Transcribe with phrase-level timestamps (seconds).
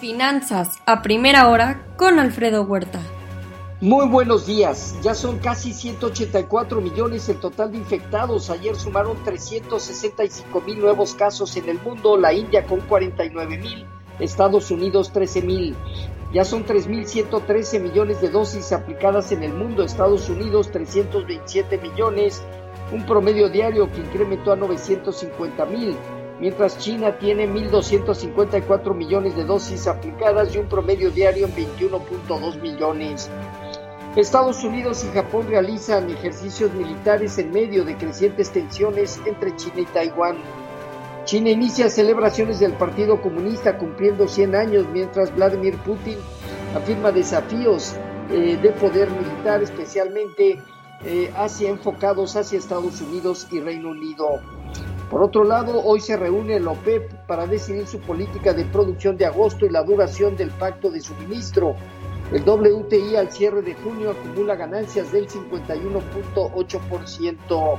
[0.00, 3.00] Finanzas a primera hora con Alfredo Huerta.
[3.80, 4.96] Muy buenos días.
[5.02, 8.50] Ya son casi 184 millones el total de infectados.
[8.50, 12.16] Ayer sumaron 365 mil nuevos casos en el mundo.
[12.16, 13.86] La India con 49 mil.
[14.18, 15.76] Estados Unidos 13 mil.
[16.32, 19.82] Ya son 3.113 millones de dosis aplicadas en el mundo.
[19.84, 22.42] Estados Unidos 327 millones.
[22.92, 25.96] Un promedio diario que incrementó a 950 mil
[26.40, 33.30] mientras China tiene 1.254 millones de dosis aplicadas y un promedio diario en 21.2 millones.
[34.16, 39.84] Estados Unidos y Japón realizan ejercicios militares en medio de crecientes tensiones entre China y
[39.86, 40.38] Taiwán.
[41.24, 46.16] China inicia celebraciones del Partido Comunista cumpliendo 100 años, mientras Vladimir Putin
[46.74, 47.94] afirma desafíos
[48.30, 50.62] eh, de poder militar, especialmente
[51.04, 54.40] eh, hacia enfocados hacia Estados Unidos y Reino Unido.
[55.10, 59.24] Por otro lado, hoy se reúne el OPEP para decidir su política de producción de
[59.24, 61.76] agosto y la duración del pacto de suministro.
[62.30, 67.78] El WTI al cierre de junio acumula ganancias del 51.8%.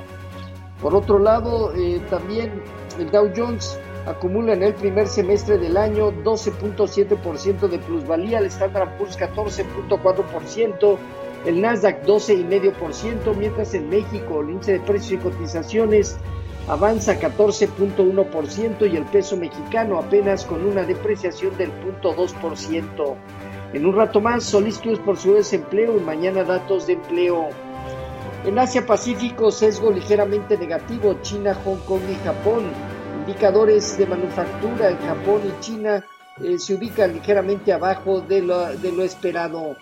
[0.81, 2.63] Por otro lado, eh, también
[2.97, 8.97] el Dow Jones acumula en el primer semestre del año 12.7% de plusvalía, el Standard
[8.97, 10.97] Poor's 14.4%,
[11.45, 16.17] el Nasdaq 12,5%, mientras en México el índice de precios y cotizaciones
[16.69, 23.15] avanza 14.1% y el peso mexicano apenas con una depreciación del 0.2%.
[23.73, 27.49] En un rato más, solicitudes por su desempleo y mañana datos de empleo.
[28.45, 32.71] En Asia Pacífico, sesgo ligeramente negativo, China, Hong Kong y Japón.
[33.21, 36.05] Indicadores de manufactura en Japón y China
[36.41, 39.75] eh, se ubican ligeramente abajo de lo, de lo esperado.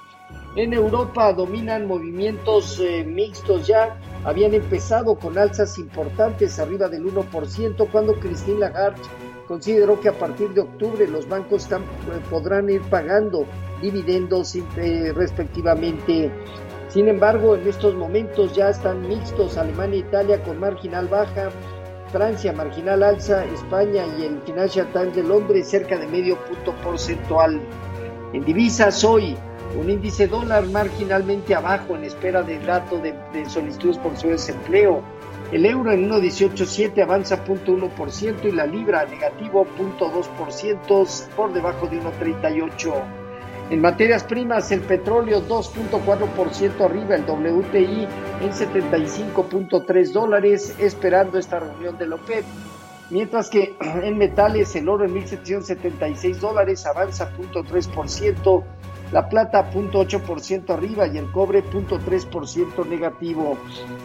[0.58, 3.96] En Europa dominan movimientos eh, mixtos ya.
[4.26, 9.04] Habían empezado con alzas importantes arriba del 1% cuando Christine Lagarde
[9.48, 11.78] consideró que a partir de octubre los bancos eh,
[12.32, 13.46] podrán ir pagando
[13.84, 16.32] dividendos eh, respectivamente.
[16.90, 21.52] Sin embargo, en estos momentos ya están mixtos Alemania e Italia con marginal baja,
[22.12, 27.62] Francia marginal alza, España y el Financial Times de Londres cerca de medio punto porcentual.
[28.34, 29.38] En divisas hoy,
[29.78, 33.14] un índice dólar marginalmente abajo en espera del dato de,
[33.48, 35.04] solicitudes por su desempleo.
[35.52, 43.28] El euro en 1.187 avanza 0.1% y la libra negativo 0.2% por debajo de 1.38.
[43.70, 48.08] En materias primas, el petróleo 2.4% arriba, el WTI
[48.42, 52.46] en 75.3 dólares, esperando esta reunión de OPEP.
[53.10, 58.64] Mientras que en metales, el oro en 1.776 dólares avanza 0.3%,
[59.12, 63.58] la plata 0.8% arriba y el cobre 0.3% negativo.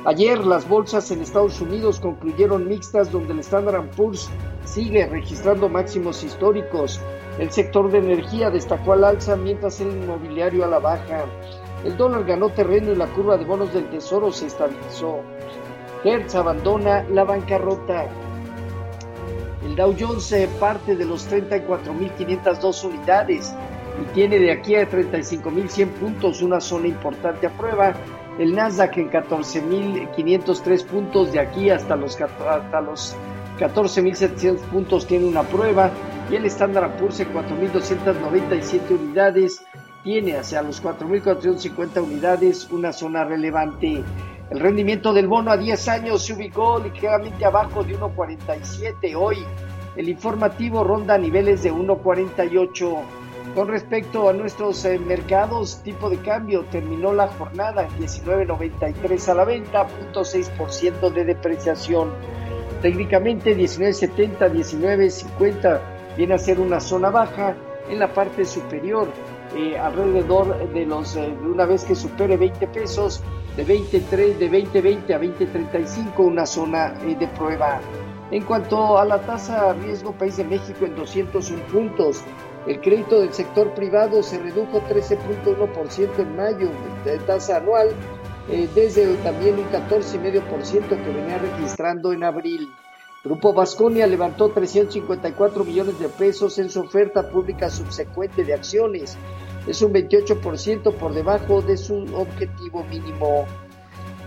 [0.05, 4.31] Ayer las bolsas en Estados Unidos concluyeron mixtas donde el Standard Poor's
[4.65, 7.01] sigue registrando máximos históricos.
[7.39, 11.25] El sector de energía destacó al alza mientras el inmobiliario a la baja.
[11.85, 15.21] El dólar ganó terreno y la curva de bonos del tesoro se estabilizó.
[16.05, 18.07] Hertz abandona la bancarrota.
[19.65, 23.55] El Dow Jones parte de los 34.502 unidades
[24.01, 27.95] y tiene de aquí a 35.100 puntos una zona importante a prueba.
[28.39, 33.15] El Nasdaq en 14.503 puntos de aquí hasta los, hasta los
[33.59, 35.91] 14.700 puntos tiene una prueba
[36.31, 39.63] y el Standard Poor's en 4.297 unidades
[40.03, 44.03] tiene hacia los 4.450 unidades una zona relevante.
[44.51, 49.39] El rendimiento del bono a 10 años se ubicó ligeramente abajo de 1.47 hoy.
[49.97, 52.99] El informativo ronda niveles de 1.48.
[53.55, 59.35] Con respecto a nuestros eh, mercados, tipo de cambio terminó la jornada en 19.93 a
[59.35, 62.13] la venta, 0.6% de depreciación.
[62.81, 65.81] Técnicamente 19.70, 19.50
[66.17, 67.55] viene a ser una zona baja
[67.91, 69.09] en la parte superior,
[69.55, 73.23] eh, alrededor de los, eh, una vez que supere 20 pesos,
[73.55, 77.81] de 23, de 20.20 a 20.35, una zona de prueba.
[78.31, 82.23] En cuanto a la tasa riesgo país de México en 201 puntos,
[82.67, 86.71] el crédito del sector privado se redujo 13.1% en mayo
[87.05, 87.89] de tasa anual,
[88.49, 92.69] eh, desde también un 14,5% que venía registrando en abril.
[93.25, 99.17] Grupo Vasconia levantó 354 millones de pesos en su oferta pública subsecuente de acciones.
[99.67, 103.47] Es un 28% por debajo de su objetivo mínimo.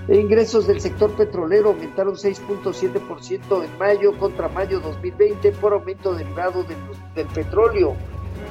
[0.08, 6.64] Ingresos del sector petrolero aumentaron 6.7% en mayo contra mayo 2020 por aumento derivado
[7.16, 7.96] del petróleo.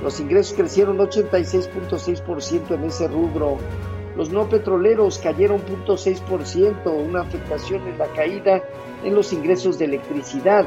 [0.02, 3.58] Los ingresos crecieron 86.6% en ese rubro.
[4.16, 8.62] Los no petroleros cayeron 0.6%, una afectación en la caída
[9.02, 10.66] en los ingresos de electricidad.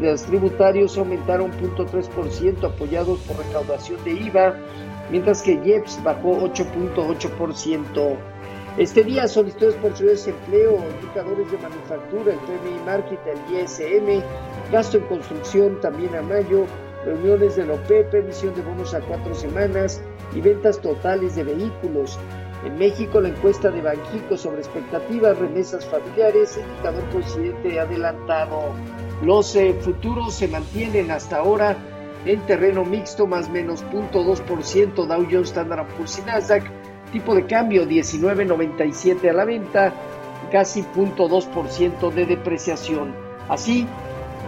[0.00, 4.54] Los tributarios aumentaron 0.3% apoyados por recaudación de IVA,
[5.10, 8.16] mientras que IEPS bajó 8.8%.
[8.76, 14.22] Este día solicitudes por su desempleo, indicadores de manufactura, el PMI Market, el ISM,
[14.70, 16.64] gasto en construcción también a mayo,
[17.04, 20.02] reuniones de la OPEP, emisión de bonos a cuatro semanas
[20.34, 22.18] y ventas totales de vehículos.
[22.64, 28.72] En México, la encuesta de Banjico sobre expectativas, remesas familiares, indicador coincidente adelantado.
[29.22, 31.76] Los eh, futuros se mantienen hasta ahora
[32.24, 36.64] en terreno mixto, más menos 0.2%, Dow Jones, Standard Poor's y Nasdaq
[37.12, 39.94] Tipo de cambio 19.97 a la venta,
[40.52, 43.14] casi 0.2% de depreciación.
[43.48, 43.86] Así,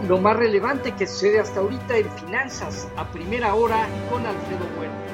[0.07, 5.10] lo más relevante que sucede hasta ahorita en finanzas a primera hora con Alfredo Bueno.